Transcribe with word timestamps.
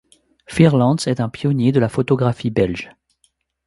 Fierlants 0.47 0.95
est 1.05 1.19
un 1.19 1.29
pionnier 1.29 1.71
de 1.71 1.79
la 1.79 1.87
photographie 1.87 2.49
belge. 2.49 2.89